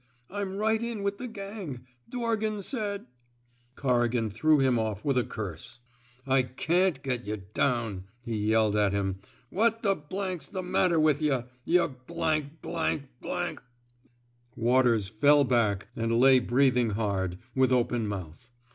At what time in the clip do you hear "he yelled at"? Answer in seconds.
8.25-8.93